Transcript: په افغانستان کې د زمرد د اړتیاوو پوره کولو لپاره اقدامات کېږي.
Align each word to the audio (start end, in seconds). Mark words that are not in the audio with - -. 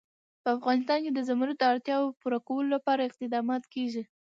په 0.43 0.49
افغانستان 0.57 0.99
کې 1.03 1.11
د 1.13 1.19
زمرد 1.29 1.55
د 1.59 1.63
اړتیاوو 1.71 2.15
پوره 2.21 2.39
کولو 2.47 2.67
لپاره 2.75 3.01
اقدامات 3.09 3.63
کېږي. 3.73 4.03